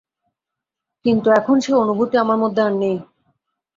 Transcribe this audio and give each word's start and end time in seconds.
কিন্তু 1.05 1.27
এখন 1.31 1.55
সে 1.59 1.71
অনুভূতি 1.73 2.15
আমার 2.17 2.37
মধ্যে 2.37 2.61
আর 2.61 2.73
নেই। 2.75 2.97